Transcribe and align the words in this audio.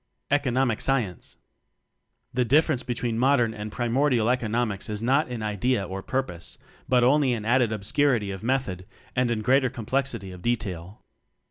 Economic 0.39 0.81
Science? 0.81 1.35
The 2.33 2.43
difference 2.43 2.81
between 2.81 3.19
modern 3.19 3.53
and 3.53 3.71
primordial 3.71 4.29
economics 4.31 4.89
is 4.89 5.03
not 5.03 5.27
in 5.29 5.43
idea 5.43 5.83
or 5.85 6.01
purpose, 6.01 6.57
but 6.89 7.03
only 7.03 7.33
in 7.33 7.45
added 7.45 7.71
obscurity 7.71 8.31
of 8.31 8.41
method 8.41 8.87
and 9.15 9.29
in 9.29 9.43
greater 9.43 9.69
complexity 9.69 10.31
of 10.31 10.41
detail. 10.41 11.03